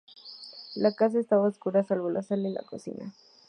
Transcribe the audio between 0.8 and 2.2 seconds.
casa estaba a oscuras salvo